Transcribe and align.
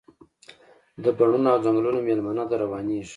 د 1.03 1.05
بڼوڼو 1.17 1.49
او 1.51 1.59
ځنګلونو 1.65 1.99
میلمنه 2.07 2.43
ده، 2.49 2.55
روانیږي 2.63 3.09